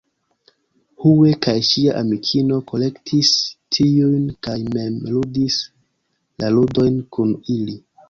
[1.03, 3.35] Hue kaj ŝia amikino kolektis
[3.79, 5.63] tiujn kaj mem ludis
[6.43, 7.83] la ludojn kun ili.